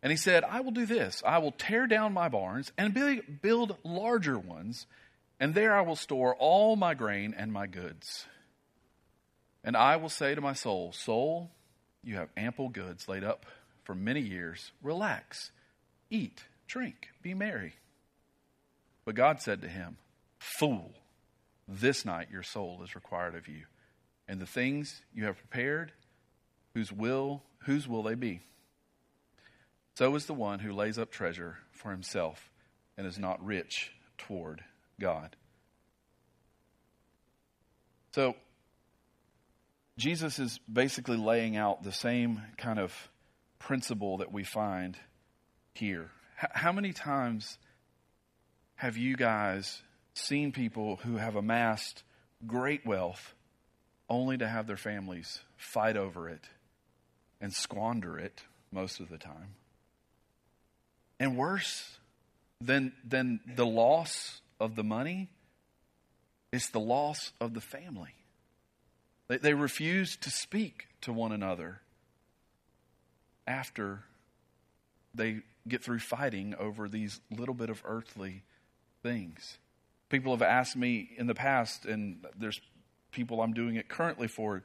[0.03, 2.95] And he said, I will do this I will tear down my barns and
[3.42, 4.87] build larger ones
[5.40, 8.27] and there I will store all my grain and my goods.
[9.64, 11.51] And I will say to my soul, Soul,
[12.03, 13.47] you have ample goods laid up
[13.85, 14.73] for many years.
[14.83, 15.51] Relax,
[16.11, 17.75] eat, drink, be merry.
[19.05, 19.97] But God said to him,
[20.38, 20.92] Fool,
[21.68, 23.65] this night your soul is required of you.
[24.29, 25.92] And the things you have prepared,
[26.75, 28.40] whose will, whose will they be?
[29.94, 32.50] So is the one who lays up treasure for himself
[32.96, 34.65] and is not rich toward
[35.01, 35.37] God.
[38.15, 38.35] So,
[39.99, 43.11] Jesus is basically laying out the same kind of
[43.59, 44.97] principle that we find
[45.75, 46.11] here.
[46.43, 47.59] H- how many times
[48.75, 49.83] have you guys
[50.15, 52.03] seen people who have amassed
[52.47, 53.35] great wealth
[54.09, 56.45] only to have their families fight over it
[57.40, 59.55] and squander it most of the time?
[61.21, 61.99] And worse
[62.61, 65.29] than, than the loss of the money,
[66.52, 68.15] it's the loss of the family.
[69.29, 71.81] They, they refuse to speak to one another
[73.46, 74.04] after
[75.15, 78.44] they get through fighting over these little bit of earthly
[79.02, 79.58] things.
[80.08, 82.60] People have asked me in the past, and there's
[83.10, 84.63] people I'm doing it currently for.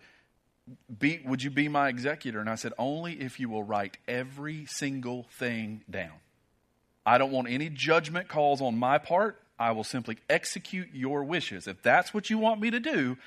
[0.99, 2.39] Be, would you be my executor?
[2.39, 6.19] And I said, only if you will write every single thing down.
[7.05, 9.41] I don't want any judgment calls on my part.
[9.59, 11.67] I will simply execute your wishes.
[11.67, 13.17] If that's what you want me to do,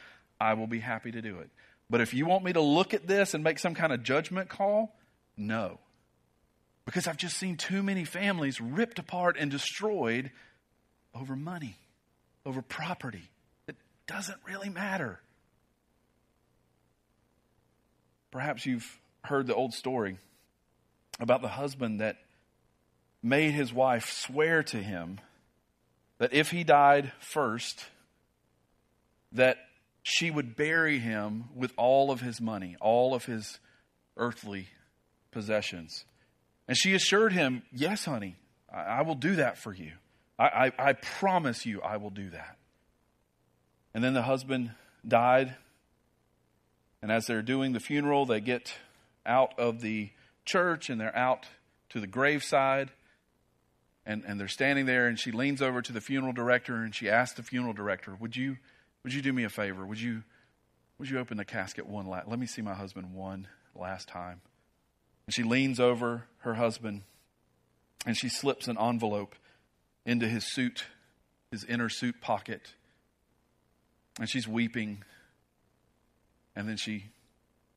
[0.41, 1.51] I will be happy to do it.
[1.89, 4.49] But if you want me to look at this and make some kind of judgment
[4.49, 4.95] call,
[5.37, 5.79] no.
[6.85, 10.31] Because I've just seen too many families ripped apart and destroyed
[11.15, 11.77] over money,
[12.47, 13.29] over property.
[13.67, 13.77] It
[14.07, 15.21] doesn't really matter.
[18.31, 20.19] Perhaps you've heard the old story
[21.19, 22.17] about the husband that
[23.23, 25.21] made his wife swear to him
[26.21, 27.87] that if he died first,
[29.33, 29.57] that
[30.03, 33.59] she would bury him with all of his money, all of his
[34.19, 34.69] earthly
[35.33, 36.05] possessions.
[36.69, 38.37] And she assured him, Yes, honey,
[38.73, 39.93] I, I will do that for you.
[40.39, 40.45] I,
[40.79, 42.59] I, I promise you I will do that.
[43.95, 44.73] And then the husband
[45.09, 45.57] died.
[47.01, 48.75] And as they're doing the funeral, they get
[49.25, 50.11] out of the
[50.45, 51.47] church and they're out
[51.91, 52.91] to the graveside.
[54.07, 57.09] And, and they're standing there, and she leans over to the funeral director and she
[57.09, 58.57] asks the funeral director, Would you,
[59.05, 59.85] would you do me a favor?
[59.85, 60.23] Would you,
[60.99, 62.29] would you open the casket one last?
[62.29, 64.41] Let me see my husband one last time.
[65.27, 67.03] And she leans over her husband
[68.07, 69.35] and she slips an envelope
[70.07, 70.85] into his suit,
[71.51, 72.75] his inner suit pocket.
[74.19, 75.05] And she's weeping.
[76.57, 77.07] And then she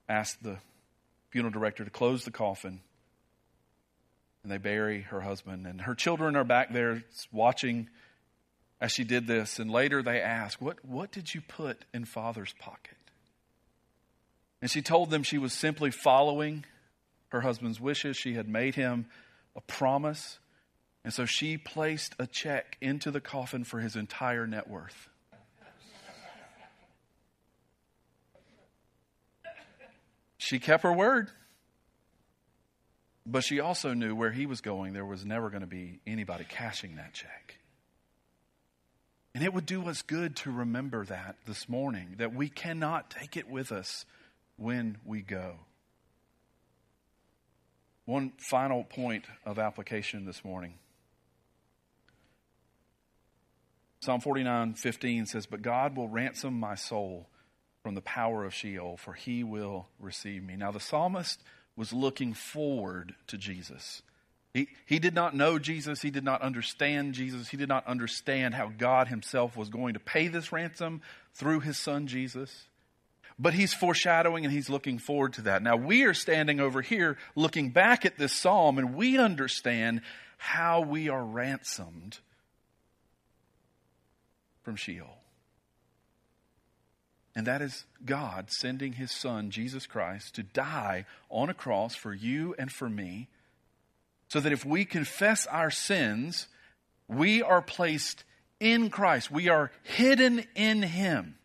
[0.07, 0.57] asks the
[1.29, 2.81] funeral director to close the coffin.
[4.43, 5.65] And they bury her husband.
[5.65, 7.89] And her children are back there watching
[8.81, 9.59] as she did this.
[9.59, 12.97] And later they ask, What, what did you put in father's pocket?
[14.61, 16.65] And she told them she was simply following
[17.29, 18.15] her husband's wishes.
[18.15, 19.07] She had made him
[19.55, 20.39] a promise.
[21.03, 25.09] And so she placed a check into the coffin for his entire net worth.
[30.37, 31.31] She kept her word.
[33.25, 36.45] But she also knew where he was going, there was never going to be anybody
[36.47, 37.57] cashing that check.
[39.33, 43.35] And it would do us good to remember that this morning, that we cannot take
[43.35, 44.05] it with us
[44.57, 45.55] when we go.
[48.05, 50.73] One final point of application this morning.
[54.01, 57.29] Psalm 49 15 says, But God will ransom my soul
[57.81, 60.57] from the power of Sheol, for he will receive me.
[60.57, 61.41] Now, the psalmist
[61.75, 64.01] was looking forward to Jesus.
[64.53, 66.01] He, he did not know Jesus.
[66.01, 67.49] He did not understand Jesus.
[67.49, 71.01] He did not understand how God himself was going to pay this ransom
[71.33, 72.67] through his son Jesus.
[73.39, 75.63] But he's foreshadowing and he's looking forward to that.
[75.63, 80.01] Now we are standing over here looking back at this psalm and we understand
[80.37, 82.19] how we are ransomed
[84.61, 85.22] from Sheol.
[87.35, 92.13] And that is God sending his son, Jesus Christ, to die on a cross for
[92.13, 93.27] you and for me,
[94.27, 96.47] so that if we confess our sins,
[97.07, 98.23] we are placed
[98.59, 99.31] in Christ.
[99.31, 101.35] We are hidden in him.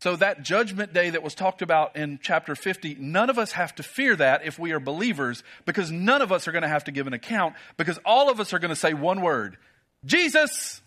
[0.00, 3.74] So, that judgment day that was talked about in chapter 50, none of us have
[3.76, 6.84] to fear that if we are believers, because none of us are going to have
[6.84, 9.56] to give an account, because all of us are going to say one word
[10.04, 10.82] Jesus.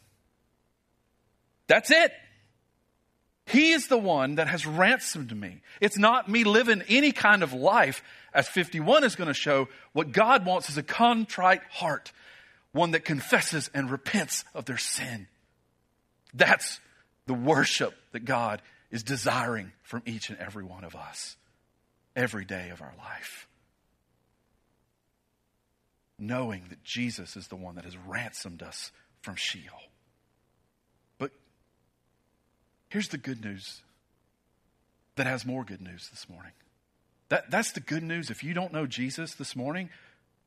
[1.66, 2.12] That's it.
[3.48, 5.62] He is the one that has ransomed me.
[5.80, 9.70] It's not me living any kind of life, as 51 is going to show.
[9.94, 12.12] What God wants is a contrite heart,
[12.74, 15.28] one that confesses and repents of their sin.
[16.34, 16.82] That's
[17.26, 21.38] the worship that God is desiring from each and every one of us
[22.18, 23.48] every day of our life.
[26.20, 28.92] Knowing that Jesus is the one that has ransomed us
[29.22, 29.80] from Sheol.
[32.90, 33.82] Here's the good news
[35.16, 36.54] that has more good news this morning.
[37.30, 38.30] That, that's the good news.
[38.30, 39.90] If you don't know Jesus this morning,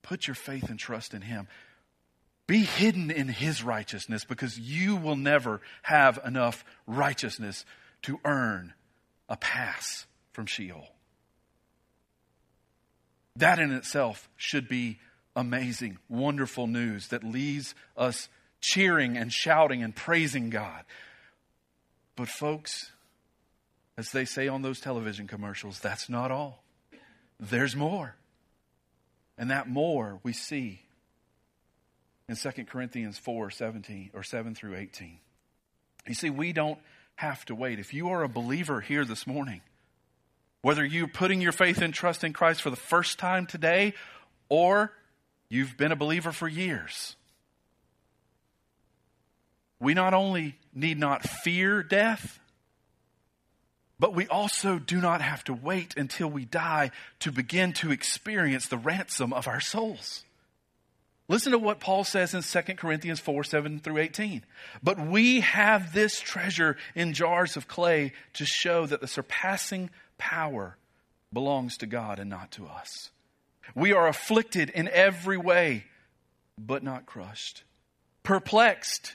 [0.02, 1.48] put your faith and trust in Him.
[2.46, 7.64] Be hidden in His righteousness because you will never have enough righteousness
[8.02, 8.72] to earn
[9.28, 10.88] a pass from Sheol.
[13.36, 14.98] That in itself should be
[15.36, 18.28] amazing, wonderful news that leaves us
[18.60, 20.84] cheering and shouting and praising God.
[22.20, 22.92] But, folks,
[23.96, 26.62] as they say on those television commercials, that's not all.
[27.38, 28.14] There's more.
[29.38, 30.82] And that more we see
[32.28, 35.16] in 2 Corinthians 4 17 or 7 through 18.
[36.06, 36.78] You see, we don't
[37.16, 37.78] have to wait.
[37.78, 39.62] If you are a believer here this morning,
[40.60, 43.94] whether you're putting your faith and trust in Christ for the first time today
[44.50, 44.92] or
[45.48, 47.16] you've been a believer for years,
[49.80, 52.38] we not only need not fear death,
[53.98, 58.66] but we also do not have to wait until we die to begin to experience
[58.66, 60.24] the ransom of our souls.
[61.28, 64.42] Listen to what Paul says in 2 Corinthians 4 7 through 18.
[64.82, 70.76] But we have this treasure in jars of clay to show that the surpassing power
[71.32, 73.10] belongs to God and not to us.
[73.74, 75.84] We are afflicted in every way,
[76.58, 77.62] but not crushed,
[78.24, 79.14] perplexed,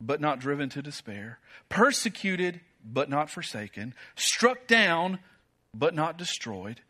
[0.00, 1.38] but not driven to despair,
[1.68, 5.18] persecuted, but not forsaken, struck down,
[5.72, 6.80] but not destroyed,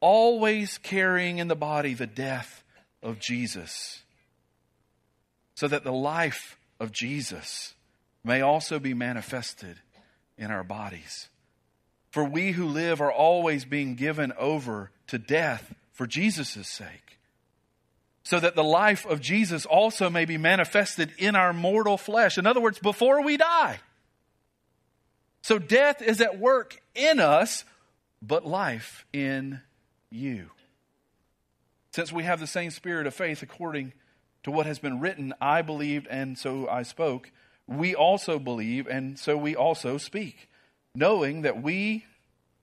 [0.00, 2.62] always carrying in the body the death
[3.02, 4.02] of Jesus,
[5.54, 7.74] so that the life of Jesus
[8.22, 9.78] may also be manifested
[10.36, 11.28] in our bodies.
[12.10, 17.15] For we who live are always being given over to death for Jesus' sake,
[18.26, 22.38] so that the life of Jesus also may be manifested in our mortal flesh.
[22.38, 23.78] In other words, before we die.
[25.42, 27.64] So death is at work in us,
[28.20, 29.60] but life in
[30.10, 30.50] you.
[31.92, 33.92] Since we have the same spirit of faith according
[34.42, 37.30] to what has been written, I believed and so I spoke,
[37.68, 40.50] we also believe and so we also speak,
[40.96, 42.06] knowing that we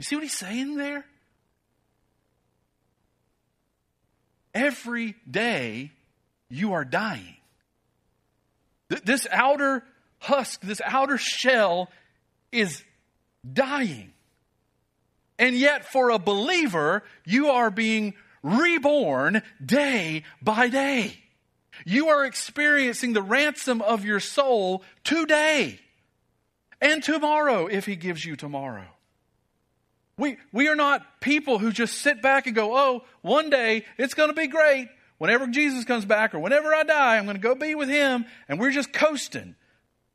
[0.00, 1.04] You see what he's saying there?
[4.54, 5.92] Every day
[6.48, 7.36] you are dying.
[9.04, 9.84] This outer
[10.18, 11.90] husk, this outer shell
[12.50, 12.82] is
[13.52, 14.14] dying.
[15.38, 21.12] And yet, for a believer, you are being reborn day by day.
[21.84, 25.78] You are experiencing the ransom of your soul today
[26.80, 28.86] and tomorrow if He gives you tomorrow.
[30.20, 34.12] We, we are not people who just sit back and go, oh, one day it's
[34.12, 34.88] going to be great.
[35.16, 38.26] Whenever Jesus comes back or whenever I die, I'm going to go be with Him
[38.46, 39.54] and we're just coasting.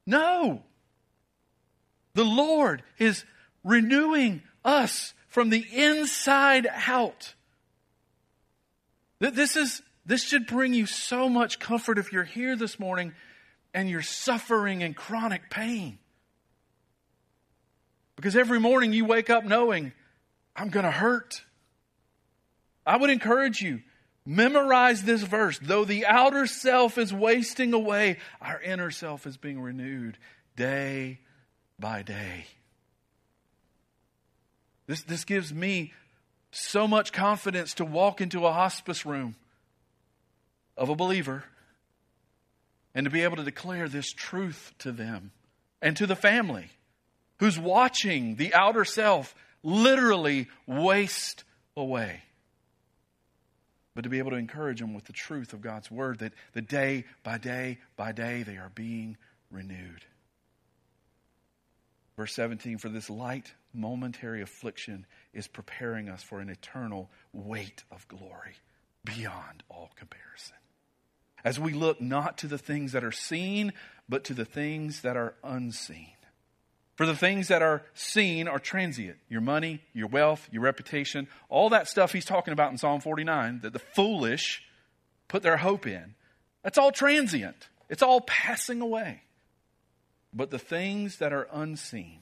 [0.05, 0.61] No.
[2.13, 3.25] The Lord is
[3.63, 7.33] renewing us from the inside out.
[9.19, 13.13] This is this should bring you so much comfort if you're here this morning
[13.73, 15.97] and you're suffering in chronic pain.
[18.15, 19.91] Because every morning you wake up knowing,
[20.55, 21.43] I'm going to hurt.
[22.85, 23.81] I would encourage you,
[24.25, 25.59] Memorize this verse.
[25.59, 30.17] Though the outer self is wasting away, our inner self is being renewed
[30.55, 31.19] day
[31.79, 32.45] by day.
[34.87, 35.93] This, this gives me
[36.51, 39.35] so much confidence to walk into a hospice room
[40.75, 41.43] of a believer
[42.95, 45.31] and to be able to declare this truth to them
[45.81, 46.69] and to the family
[47.39, 51.43] who's watching the outer self literally waste
[51.75, 52.21] away
[53.95, 56.61] but to be able to encourage them with the truth of God's word that the
[56.61, 59.17] day by day by day they are being
[59.49, 60.05] renewed.
[62.17, 68.07] Verse 17 For this light momentary affliction is preparing us for an eternal weight of
[68.09, 68.55] glory
[69.05, 70.57] beyond all comparison.
[71.45, 73.71] As we look not to the things that are seen,
[74.09, 76.14] but to the things that are unseen.
[76.95, 81.69] For the things that are seen are transient your money, your wealth, your reputation, all
[81.69, 84.63] that stuff he's talking about in Psalm 49 that the foolish
[85.27, 86.15] put their hope in.
[86.63, 89.21] That's all transient, it's all passing away.
[90.33, 92.19] But the things that are unseen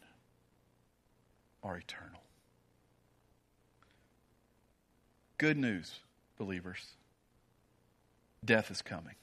[1.64, 2.22] are eternal.
[5.38, 6.00] Good news,
[6.38, 6.86] believers
[8.44, 9.16] death is coming.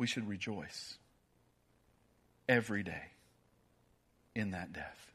[0.00, 0.96] We should rejoice
[2.48, 3.12] every day
[4.34, 5.12] in that death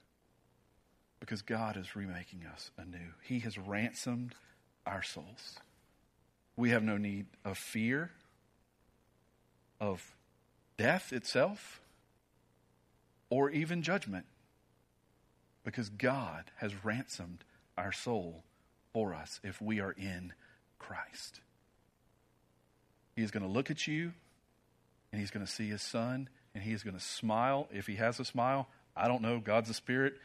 [1.19, 3.13] because God is remaking us anew.
[3.23, 4.35] He has ransomed
[4.85, 5.57] our souls.
[6.55, 8.11] We have no need of fear,
[9.81, 10.15] of
[10.77, 11.81] death itself,
[13.31, 14.27] or even judgment
[15.63, 17.43] because God has ransomed
[17.75, 18.43] our soul
[18.93, 20.33] for us if we are in
[20.77, 21.41] Christ.
[23.15, 24.13] He is going to look at you
[25.15, 27.69] and he's going to see his son and he is going to smile.
[27.71, 29.39] If he has a smile, I don't know.
[29.39, 30.15] God's a spirit.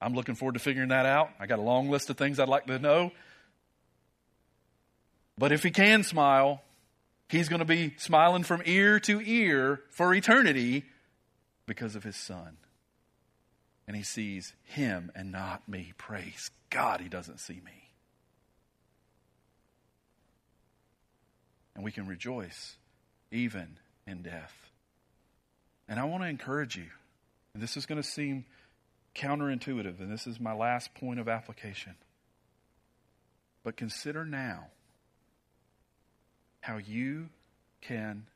[0.00, 1.30] I'm looking forward to figuring that out.
[1.40, 3.10] I got a long list of things I'd like to know.
[5.36, 6.62] But if he can smile,
[7.28, 10.84] he's going to be smiling from ear to ear for eternity
[11.66, 12.56] because of his son.
[13.88, 15.92] And he sees him and not me.
[15.98, 17.90] Praise God, he doesn't see me.
[21.74, 22.76] And we can rejoice
[23.32, 23.76] even
[24.18, 24.52] death.
[25.88, 26.86] And I want to encourage you,
[27.54, 28.44] and this is going to seem
[29.14, 31.94] counterintuitive, and this is my last point of application.
[33.64, 34.66] But consider now
[36.60, 37.28] how you
[37.80, 38.26] can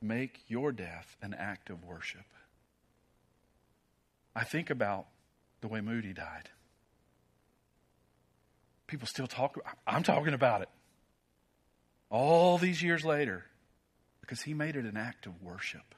[0.00, 2.24] make your death an act of worship.
[4.34, 5.06] I think about
[5.60, 6.50] the way Moody died.
[8.86, 10.68] People still talk, I'm talking about it.
[12.08, 13.44] All these years later,
[14.26, 15.94] because he made it an act of worship.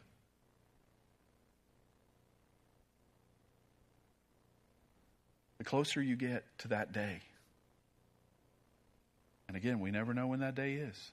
[5.57, 7.21] The closer you get to that day,
[9.49, 11.11] and again, we never know when that day is.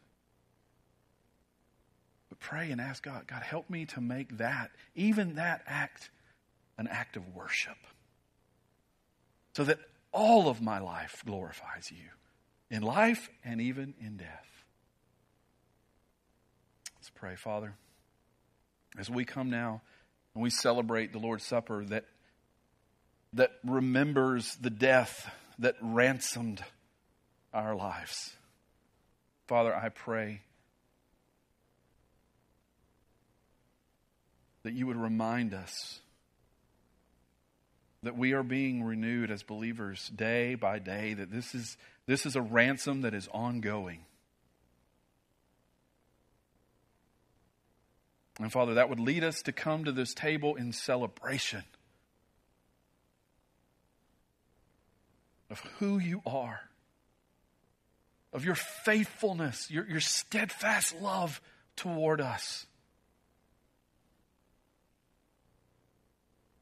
[2.28, 6.10] But pray and ask God, God, help me to make that, even that act,
[6.78, 7.78] an act of worship.
[9.56, 9.80] So that
[10.12, 12.10] all of my life glorifies you,
[12.70, 14.55] in life and even in death.
[17.06, 17.76] Let's pray, Father.
[18.98, 19.84] As we come now
[20.34, 22.06] and we celebrate the Lord's Supper that,
[23.34, 26.64] that remembers the death that ransomed
[27.54, 28.36] our lives.
[29.46, 30.42] Father, I pray
[34.64, 36.00] that you would remind us
[38.02, 41.78] that we are being renewed as believers day by day, that this is,
[42.08, 44.06] this is a ransom that is ongoing.
[48.40, 51.64] And Father, that would lead us to come to this table in celebration
[55.50, 56.60] of who you are,
[58.34, 61.42] of your faithfulness, your, your steadfast love
[61.76, 62.66] toward us.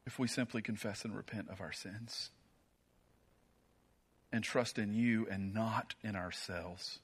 [0.06, 2.30] If we simply confess and repent of our sins
[4.30, 6.98] and trust in you and not in ourselves.